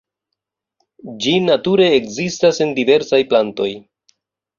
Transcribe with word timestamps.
Ĝi 1.25 1.33
nature 1.49 1.89
ekzistas 1.97 2.61
en 2.67 2.73
diversaj 2.79 3.21
plantoj. 3.35 3.69